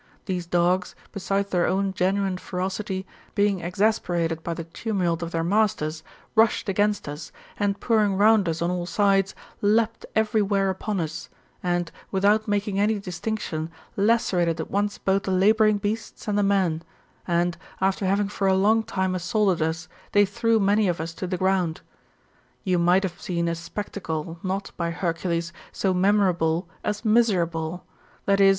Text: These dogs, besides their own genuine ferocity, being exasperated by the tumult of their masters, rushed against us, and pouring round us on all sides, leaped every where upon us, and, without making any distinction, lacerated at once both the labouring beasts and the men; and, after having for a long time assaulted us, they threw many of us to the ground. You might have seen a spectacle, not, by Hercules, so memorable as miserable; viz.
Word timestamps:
These 0.25 0.47
dogs, 0.47 0.95
besides 1.11 1.51
their 1.51 1.67
own 1.67 1.93
genuine 1.93 2.39
ferocity, 2.39 3.05
being 3.35 3.59
exasperated 3.61 4.41
by 4.41 4.55
the 4.55 4.63
tumult 4.63 5.21
of 5.21 5.29
their 5.29 5.43
masters, 5.43 6.01
rushed 6.33 6.67
against 6.67 7.07
us, 7.07 7.31
and 7.59 7.79
pouring 7.79 8.17
round 8.17 8.49
us 8.49 8.63
on 8.63 8.71
all 8.71 8.87
sides, 8.87 9.35
leaped 9.61 10.07
every 10.15 10.41
where 10.41 10.71
upon 10.71 10.99
us, 10.99 11.29
and, 11.61 11.91
without 12.09 12.47
making 12.47 12.79
any 12.79 12.97
distinction, 12.97 13.69
lacerated 13.95 14.59
at 14.59 14.71
once 14.71 14.97
both 14.97 15.21
the 15.21 15.31
labouring 15.31 15.77
beasts 15.77 16.27
and 16.27 16.35
the 16.35 16.41
men; 16.41 16.81
and, 17.27 17.55
after 17.79 18.07
having 18.07 18.27
for 18.27 18.47
a 18.47 18.55
long 18.55 18.81
time 18.81 19.13
assaulted 19.13 19.61
us, 19.61 19.87
they 20.13 20.25
threw 20.25 20.59
many 20.59 20.87
of 20.87 20.99
us 20.99 21.13
to 21.13 21.27
the 21.27 21.37
ground. 21.37 21.81
You 22.63 22.79
might 22.79 23.03
have 23.03 23.21
seen 23.21 23.47
a 23.47 23.53
spectacle, 23.53 24.39
not, 24.41 24.71
by 24.77 24.89
Hercules, 24.89 25.53
so 25.71 25.93
memorable 25.93 26.67
as 26.83 27.05
miserable; 27.05 27.85
viz. 28.25 28.49